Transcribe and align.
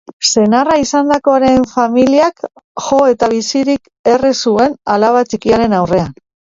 Senarra 0.27 0.77
izandakoaren 0.83 1.67
familiak 1.75 2.43
jo 2.87 3.05
eta 3.13 3.31
bizirik 3.37 3.87
erre 4.17 4.35
zuen 4.43 4.79
alaba 4.99 5.27
txikiaren 5.33 5.83
aurrean. 5.85 6.15